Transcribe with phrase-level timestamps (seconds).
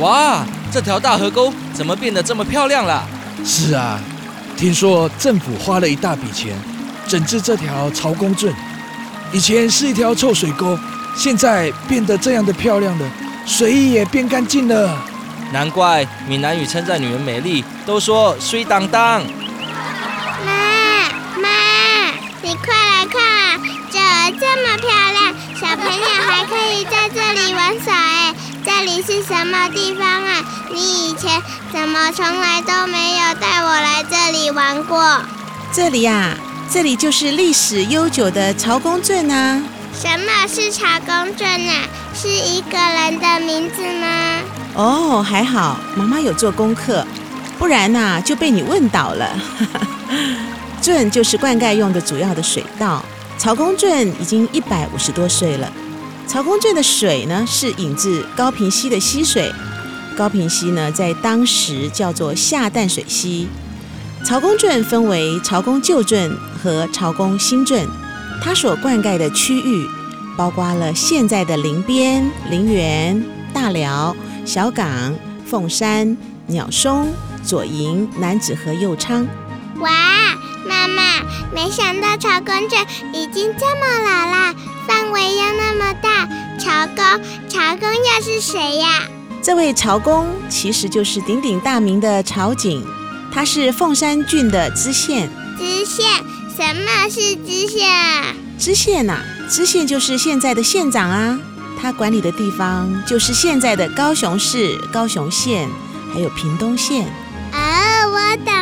[0.00, 3.06] 哇，这条大河沟怎么变得这么漂亮了？
[3.44, 4.00] 是啊，
[4.56, 6.56] 听说政府花了一大笔钱
[7.06, 8.52] 整治这条曹公圳，
[9.30, 10.78] 以前是一条臭水沟，
[11.14, 13.10] 现在变得这样的漂亮了，
[13.46, 14.96] 水也变干净了。
[15.52, 19.22] 难怪闽南语称赞女人美丽，都说水当当。
[20.46, 20.52] 妈
[21.42, 21.48] 妈，
[22.42, 23.58] 你快来看啊，
[23.90, 28.34] 这儿这么漂亮，小朋友还可以在这里玩耍哎。
[28.72, 30.44] 这里是什么地方啊？
[30.72, 35.20] 你以前怎么从来都没有带我来这里玩过？
[35.72, 36.36] 这里呀、
[36.70, 39.60] 这里就是历史悠久的曹公圳啊。
[39.92, 41.88] 什么是曹公圳啊？
[42.14, 44.38] 是一个人的名字吗？
[44.74, 47.04] 哦，还好妈妈有做功课，
[47.58, 49.28] 不然呐、就被你问倒了。
[50.80, 53.04] 圳就是灌溉用的主要的水稻，
[53.36, 55.70] 曹公圳已经一百五十多岁了。
[56.30, 59.52] 曹公圳的水呢是引自高平溪的溪水，
[60.16, 63.48] 高平溪呢在当时叫做下淡水溪。
[64.22, 66.30] 曹公圳分为曹公旧圳
[66.62, 67.84] 和曹公新圳，
[68.40, 69.84] 它所灌溉的区域
[70.38, 73.20] 包括了现在的林边、林园、
[73.52, 74.14] 大寮、
[74.44, 75.12] 小港、
[75.44, 77.08] 凤山、鸟松、
[77.42, 79.26] 左营、南子和右昌。
[79.80, 79.90] 哇，
[80.66, 81.22] 妈妈，
[81.54, 82.78] 没想到曹公圳
[83.12, 84.54] 已经这么老啦，
[84.86, 86.28] 范围又那么大。
[86.58, 87.04] 曹公，
[87.48, 89.02] 曹公又是谁呀？
[89.42, 92.86] 这位曹公其实就是鼎鼎大名的曹景，
[93.32, 95.30] 他是凤山郡的知县。
[95.58, 96.06] 知县？
[96.54, 98.34] 什么是知县啊？
[98.58, 101.38] 知县呐、知县就是现在的县长啊。
[101.80, 105.66] 他管理的地方就是现在的高雄市、高雄县，
[106.12, 107.06] 还有屏东县。
[107.54, 108.59] 哦，我懂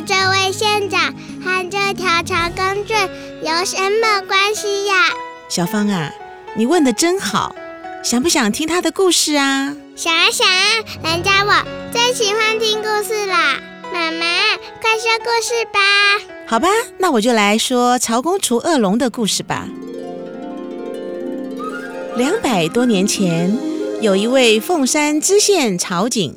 [0.00, 3.08] 这位县长和这条曹公圳
[3.42, 4.94] 有什么关系呀？
[5.48, 6.10] 小芳啊，
[6.56, 7.54] 你问的真好，
[8.02, 9.74] 想不想听他的故事啊？
[9.96, 10.62] 想啊想啊，
[11.04, 11.52] 人家我
[11.92, 13.56] 最喜欢听故事啦。
[13.92, 14.26] 妈妈，
[14.80, 15.80] 快说故事吧。
[16.46, 16.68] 好吧，
[16.98, 19.68] 那我就来说曹公除恶龙的故事吧。
[22.16, 23.56] 两百多年前，
[24.00, 26.36] 有一位凤山知县曹景。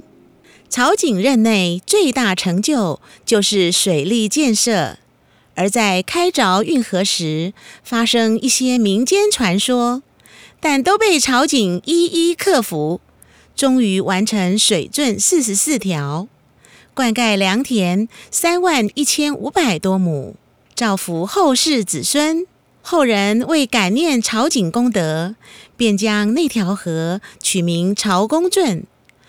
[0.69, 4.97] 曹景任内最大成就就是水利建设，
[5.55, 10.03] 而在开凿运河时，发生一些民间传说，
[10.59, 12.99] 但都被曹景一一克服，
[13.55, 16.27] 终于完成水圳四十四条。
[16.93, 20.35] 灌溉良田三万一千五百多亩，
[20.75, 22.45] 造福后世子孙。
[22.81, 25.35] 后人为感念曹景功德，
[25.75, 28.85] 便将那条河取名曹公圳，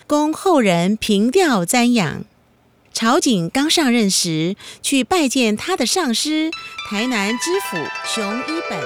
[0.09, 2.25] 供后人凭吊瞻仰。
[2.95, 6.51] 曹景刚上任时，去拜见他的上师
[6.89, 7.77] 台南知府
[8.07, 8.81] 熊一本。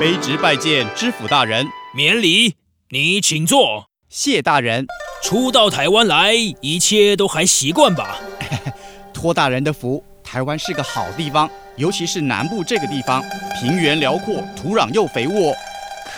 [0.00, 2.56] 卑职拜见知府大人，免礼，
[2.88, 3.86] 你请坐。
[4.08, 4.86] 谢大人。
[5.22, 8.18] 初到台湾来，一切都还习惯吧？
[9.14, 13.22] 托大人的福，台湾是个好地方，尤其是南部这个地方，
[13.60, 15.54] 平原辽阔，土壤又肥沃。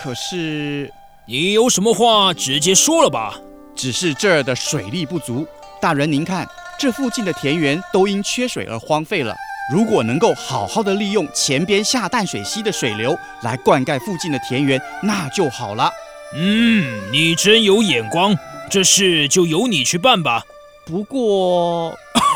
[0.01, 0.91] 可是，
[1.27, 3.39] 你有什么话直接说了吧？
[3.75, 5.45] 只是这儿的水利不足。
[5.81, 6.47] 大人您看，
[6.79, 9.35] 这附近的田园都因缺水而荒废了。
[9.71, 15.89] 如果能够好好的利用前边下淡水溪的水流来灌溉附近的田园，那就好了。
[16.35, 18.37] 嗯，你真有眼光，
[18.69, 20.43] 这事就由你去办吧。
[20.85, 21.91] 不过，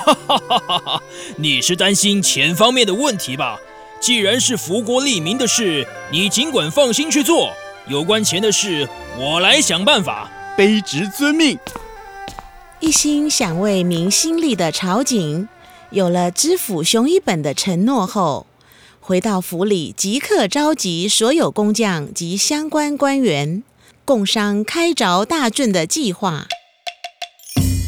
[0.06, 1.04] 哈哈哈哈哈，
[1.36, 3.60] 你是担心钱方面的问题吧？
[4.00, 7.52] 既然是福国利民的事，你尽管放心去做。
[7.88, 8.88] 有关钱的事，
[9.18, 10.30] 我来想办法。
[10.58, 11.56] 卑职遵命。
[12.80, 15.48] 一心想为民心利的朝景，
[15.92, 18.48] 有了知府熊一本的承诺后，
[19.00, 23.62] 回到府里，即刻召集所有工匠及相关官员，
[24.04, 26.48] 共商开凿大圳的计划。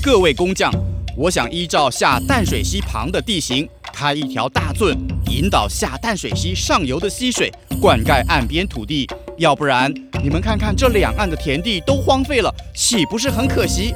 [0.03, 0.71] 各位工匠，
[1.17, 4.95] 我想依照下淡水溪旁的地形，开一条大圳，
[5.25, 7.51] 引导下淡水溪上游的溪水
[7.81, 9.07] 灌溉岸边土地。
[9.39, 9.89] 要不然，
[10.21, 13.93] 你们看看这两岸的田地都荒废了，岂不是很可惜？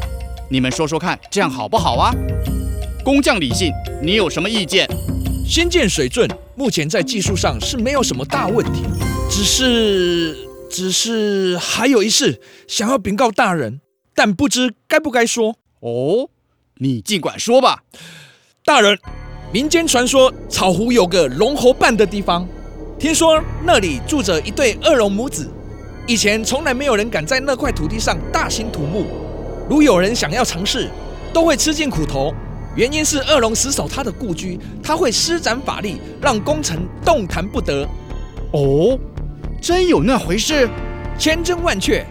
[0.50, 2.16] 你们说说看，这样好不好啊？
[3.04, 3.70] 工匠李信，
[4.02, 4.88] 你有什么意见？
[5.46, 6.26] 新建水圳
[6.56, 8.84] 目前在技术上是没有什么大问题，
[9.30, 13.82] 只是只是还有一事想要禀告大人，
[14.16, 15.58] 但不知该不该说。
[15.82, 16.30] 哦，
[16.78, 17.84] 你尽管说吧。
[18.64, 18.98] 大人，
[19.52, 22.48] 民间传说草湖有个龙猴伴的地方，
[23.04, 25.52] 听说那里住着一对恶龙母子，
[26.08, 29.04] 以前从来没有人敢在那块土地上大兴土木，
[29.70, 30.88] 如有人想要尝试，
[31.34, 32.34] 都会吃尽苦头。
[32.78, 37.86] 原因是恶龙死守他的故居，他会施展法力，让工程动弹不得。
[38.54, 38.98] 哦，
[39.62, 40.70] 真有那回事？
[41.20, 42.06] 千真万确。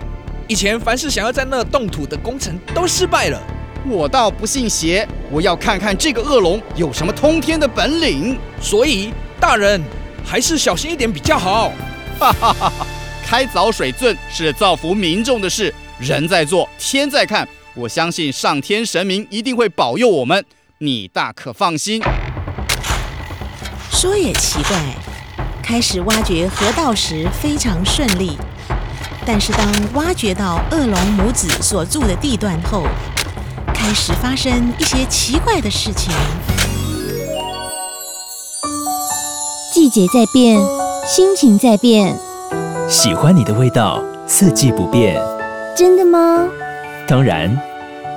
[0.47, 3.41] 以前凡是想要在那动土的工程都失败了。
[3.88, 8.37] 我倒不信邪，我要看看这个恶龙有什么通天的本领。
[8.61, 9.11] 所以
[9.41, 9.81] 大人
[10.25, 11.73] 还是小心一点比较好。
[12.19, 12.87] 哈哈哈哈！
[13.27, 17.49] 开凿水圳是造福民众的事，人在做，天在看。
[17.75, 20.45] 我相信上天神明一定会保佑我们，
[20.79, 22.03] 你大可放心。
[23.91, 24.79] 说也奇怪，
[25.63, 28.37] 开始挖掘河道时非常顺利，
[29.25, 32.87] 但是当挖掘到恶龙母子所住的地段后，
[33.73, 36.13] 开始发生一些奇怪的事情。
[39.82, 40.61] 季节在变，
[41.05, 42.17] 心情在变，
[42.88, 45.20] 喜欢你的味道，四季不变。
[45.76, 46.46] 真的吗？
[47.08, 47.50] 当然，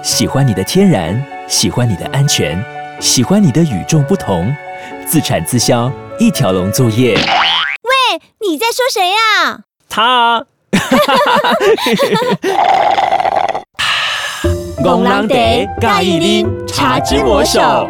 [0.03, 2.63] 喜欢你的天然，喜欢你的安全，
[2.99, 4.55] 喜欢你的与众不同，
[5.07, 7.15] 自产自销，一条龙作业。
[7.15, 9.61] 喂，你在说谁呀？
[9.89, 10.45] 他。
[14.83, 17.89] 公狼得盖一拎茶之魔手。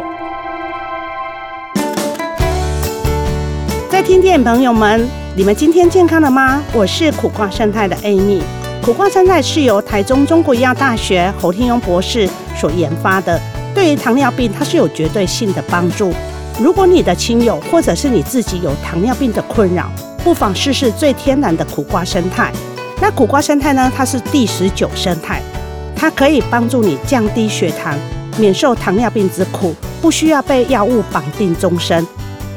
[3.96, 6.62] 在听电朋友们，你们今天健康了吗？
[6.74, 8.42] 我是苦瓜生态的 Amy。
[8.82, 13.40] 苦瓜生态是由台中中国医药大学侯天庸博士所研发的，
[13.74, 16.12] 对于糖尿病它是有绝对性的帮助。
[16.60, 19.90] 如果你的亲友或者是你自己有糖尿病的困扰，
[20.22, 22.52] 不妨试试最天然的苦瓜生态。
[23.00, 23.90] 那苦瓜生态呢？
[23.96, 25.40] 它是第十九生态，
[25.96, 27.98] 它可以帮助你降低血糖，
[28.36, 32.06] 免受糖尿病之苦，不需要被药物绑定终身。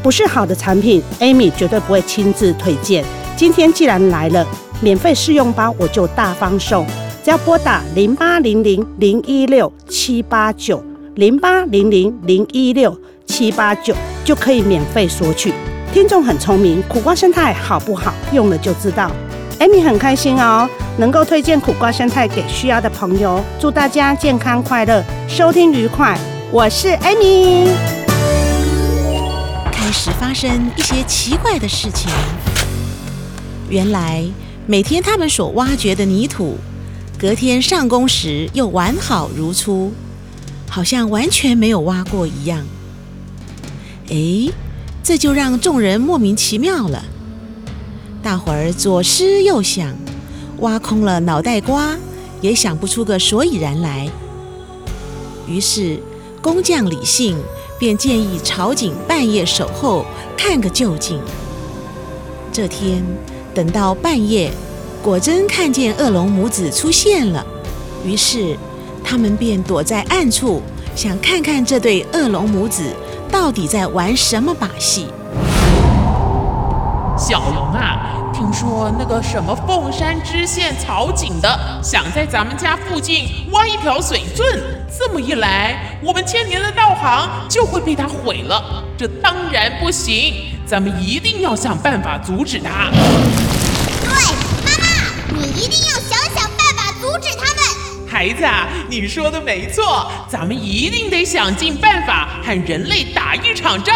[0.01, 3.03] 不是好的产品，Amy 绝对不会亲自推荐。
[3.35, 4.45] 今天既然来了。
[4.81, 6.85] 免费试用包我就大方送，
[7.21, 10.81] 只要拨打零八零零零一六七八九
[11.15, 13.93] 零八零零零一六七八九
[14.23, 15.53] 就可以免费索取。
[15.91, 18.13] 听众很聪明，苦瓜生态好不好？
[18.31, 19.11] 用了就知道。
[19.59, 20.65] Amy 很开心哦，
[20.97, 23.43] 能够推荐苦瓜生态给需要的朋友。
[23.59, 26.17] 祝大家健康快乐，收听愉快。
[26.53, 27.98] 我是 Amy。
[29.91, 32.11] 时发生一些奇怪的事情，
[33.69, 34.25] 原来。
[34.67, 36.55] 每天他们所挖掘的泥土，
[37.17, 39.91] 隔天上工时又完好如初，
[40.69, 42.63] 好像完全没有挖过一样。
[44.11, 44.53] 哎，
[45.01, 47.03] 这就让众人莫名其妙了。
[48.21, 49.91] 大伙儿左思右想，
[50.59, 51.97] 挖空了脑袋瓜，
[52.39, 54.07] 也想不出个所以然来。
[55.47, 55.99] 于是
[56.43, 57.35] 工匠李信
[57.79, 60.05] 便建议曹景半夜守候，
[60.37, 61.19] 看个究竟。
[62.51, 63.03] 这天。
[63.51, 64.51] 等到半夜，
[65.03, 67.45] 果真看见恶龙母子出现了，
[68.05, 68.55] 于是
[69.03, 70.61] 他们便躲在暗处，
[70.95, 72.83] 想看看这对恶龙母子
[73.31, 75.07] 到底在玩什么把戏。
[77.19, 84.45] 小龙啊，听说那个什么凤山知县曹景的，想在咱们家附近挖一条水圳，
[84.97, 90.33] 这么一来，我们千年的道行就会被他毁了，这当然不行，
[90.65, 92.89] 咱们一定要想办法阻止他。
[92.89, 94.09] 对，
[94.63, 98.07] 妈妈，你一定要想想办法阻止他们。
[98.07, 98.45] 孩子，
[98.89, 103.93] 你说的没错，咱们一定得想尽办法和人类打一场仗。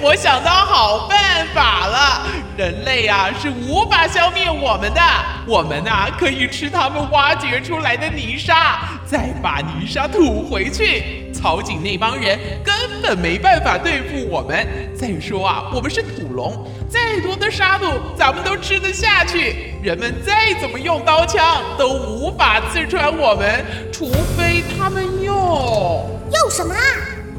[0.00, 2.26] 我想到好办法了，
[2.56, 5.00] 人类啊是无法消灭我们的，
[5.44, 11.24] 我们呐可以吃他们挖掘出来的泥沙，再把泥沙吐回去。
[11.32, 14.66] 草井那帮人根本没办法对付我们。
[14.96, 17.86] 再说啊，我们是土龙，再多的沙土
[18.16, 19.74] 咱们都吃得下去。
[19.82, 26.72] 人们再怎么用刀枪都无法刺穿我们，除非他们用用什么？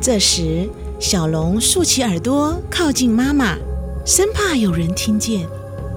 [0.01, 0.69] 这时。
[0.99, 3.55] 小龙竖起耳朵靠近妈妈，
[4.05, 5.47] 生怕有人听见。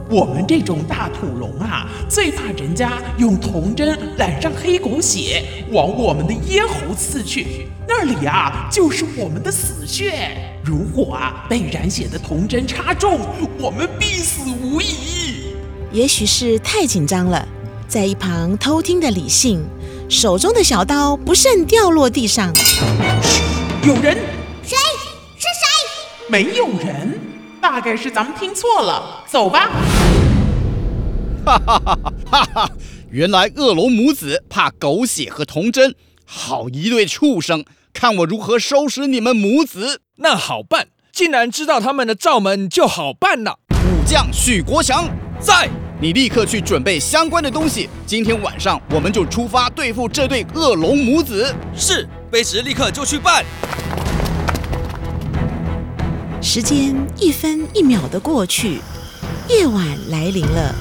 [0.08, 5.42] 我们这种大土龙啊，最怕人家用铜针染上黑狗血，
[5.72, 10.30] 往我们的咽喉刺去，那里啊就是我们的死穴。
[10.64, 13.18] 如果啊被染血的铜针插中，
[13.58, 15.56] 我们必死无疑。
[15.90, 17.44] 也许是太紧张了，
[17.88, 19.60] 在一旁偷听的李信，
[20.08, 22.54] 手中的小刀不慎掉落地上。
[23.82, 24.16] 有人？
[26.32, 27.20] 没有人，
[27.60, 29.22] 大概是咱们听错了。
[29.26, 29.68] 走吧。
[31.44, 31.98] 哈哈哈
[32.30, 32.70] 哈哈！
[33.10, 37.66] 原来恶龙母子怕狗血和童真，好一对畜生！
[37.92, 40.00] 看我如何收拾你们母子！
[40.16, 43.58] 那好办，既然知道他们的罩门，就好办了。
[43.68, 45.06] 武将许国强
[45.38, 45.68] 在，
[46.00, 47.90] 你立刻去准备相关的东西。
[48.06, 51.54] 今天晚上我们就出发对付这对恶龙母子。
[51.76, 53.44] 是，卑职立刻就去办。
[56.44, 58.80] 时间一分一秒的过去，
[59.48, 60.74] 夜晚来临了。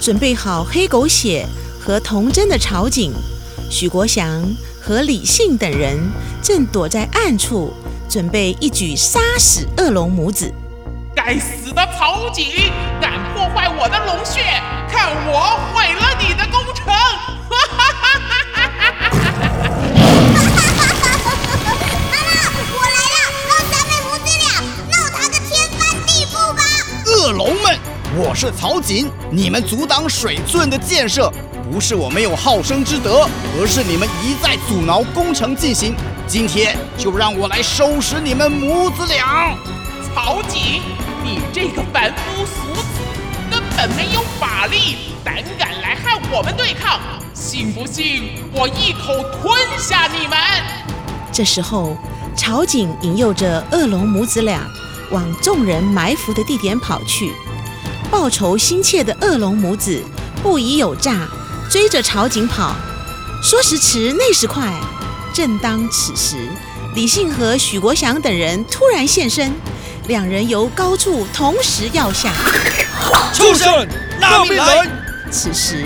[0.00, 1.44] 准备好黑狗血
[1.80, 3.12] 和童真的曹景、
[3.68, 4.48] 许国祥
[4.80, 5.98] 和李信等人
[6.40, 7.72] 正躲在暗处，
[8.08, 10.52] 准备一举杀死恶龙母子。
[11.16, 12.46] 该死的曹景，
[13.00, 14.40] 敢破坏我的龙穴，
[14.88, 16.86] 看我毁了你的工程！
[16.86, 17.92] 哈哈
[27.26, 27.76] 恶龙们！
[28.16, 31.28] 我是曹锦，你们阻挡水圳的建设，
[31.72, 33.28] 不是我没有好生之德，
[33.58, 35.92] 而是你们一再阻挠工程进行。
[36.24, 39.56] 今天就让我来收拾你们母子俩！
[40.14, 40.80] 曹锦，
[41.24, 43.00] 你这个凡夫俗子，
[43.50, 47.00] 根本没有法力，胆敢来和我们对抗，
[47.34, 50.38] 信不信我一口吞下你们？
[51.32, 51.96] 这时候，
[52.36, 54.60] 曹景引诱着恶龙母子俩
[55.10, 57.32] 往众人埋伏的地点跑去。
[58.10, 60.02] 报仇心切的恶龙母子
[60.42, 61.28] 不疑有诈，
[61.68, 62.74] 追着朝景跑。
[63.42, 64.72] 说时迟，那时快，
[65.34, 66.48] 正当此时，
[66.94, 69.52] 李信和许国祥等人突然现身，
[70.08, 72.32] 两人由高处同时要下。
[73.34, 73.86] 畜生，
[74.18, 74.88] 拿命来！
[75.30, 75.84] 此时，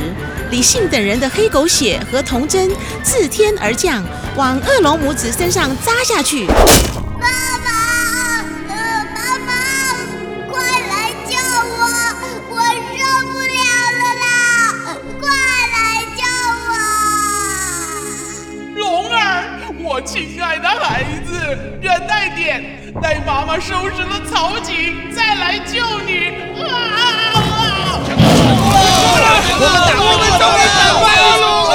[0.50, 2.70] 李信等人的黑狗血和铜针
[3.02, 4.04] 自天而降，
[4.36, 6.46] 往恶龙母子身上扎下去。
[25.50, 25.74] 来救
[26.06, 26.12] 你。
[26.62, 26.70] 啊！
[29.58, 31.44] 我们打，我们终于打败恶龙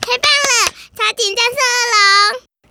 [0.00, 0.50] 太棒了，
[0.96, 1.98] 曹景战胜恶龙。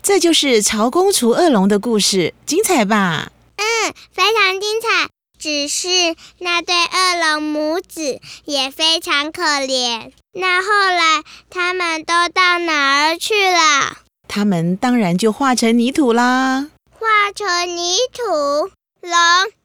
[0.01, 3.33] 这就是曹公除恶龙的故事，精彩吧？
[3.57, 5.09] 嗯，非常精彩。
[5.37, 10.13] 只是那对恶龙母子也非常可怜。
[10.31, 13.97] 那后来他们都到哪儿去了？
[14.27, 16.67] 他们当然就化成泥土啦。
[16.91, 18.71] 化成泥土？
[19.01, 19.13] 龙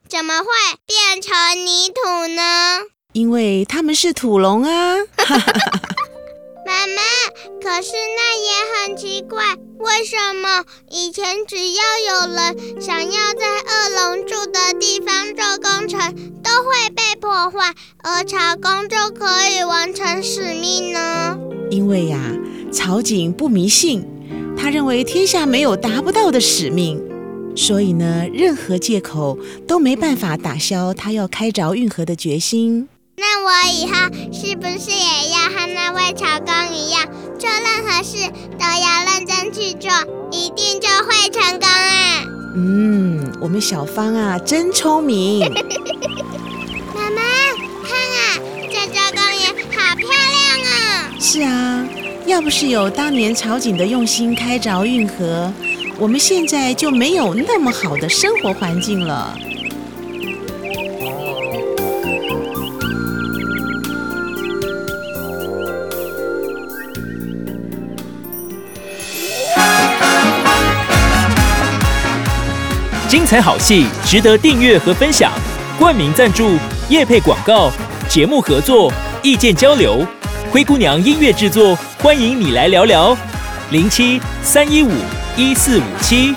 [0.07, 0.47] 怎么会
[0.85, 1.33] 变成
[1.65, 2.81] 泥土呢？
[3.13, 4.95] 因为他们是土龙啊！
[6.65, 7.01] 妈妈，
[7.61, 9.43] 可是那也很奇怪，
[9.79, 15.99] 为什么以前只要有人想要在恶龙住的地方做工程，
[16.41, 21.37] 都会被破坏，而曹公就可以完成使命呢？
[21.69, 22.17] 因为呀，
[22.71, 24.07] 曹景不迷信，
[24.57, 27.01] 他认为天下没有达不到的使命，
[27.55, 32.87] 所以呢，任何借口都没办法打消他要开凿运河的决心。
[33.15, 33.93] 那我以后
[34.31, 37.05] 是不是也要和那位曹公一样，
[37.37, 38.17] 做任何事
[38.57, 39.91] 都要认真去做，
[40.31, 42.23] 一定就会成功啊？
[42.55, 45.41] 嗯，我们小芳啊，真聪明。
[46.95, 47.21] 妈妈，
[47.83, 48.39] 看啊，
[48.71, 51.11] 这座公园好漂亮啊！
[51.19, 51.87] 是啊，
[52.25, 55.51] 要不是有当年曹景的用心开凿运河，
[55.99, 59.37] 我们现在就没有那么好的生活环境了。
[73.07, 75.31] 精彩好戏值得订阅和分享，
[75.77, 76.57] 冠名赞助、
[76.89, 77.69] 业配广告、
[78.09, 80.05] 节目合作、意见交流，
[80.49, 83.17] 灰姑娘音乐制作，欢迎你来聊聊，
[83.71, 84.91] 零七三一五
[85.37, 86.35] 一四五七。